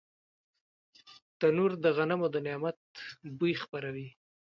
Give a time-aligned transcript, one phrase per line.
[1.39, 2.77] تنور د غنمو د نعمت
[3.37, 4.07] بوی خپروي